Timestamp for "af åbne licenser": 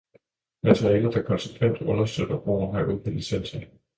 2.75-3.61